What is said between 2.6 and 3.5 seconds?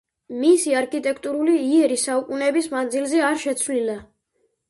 მანძილზე არ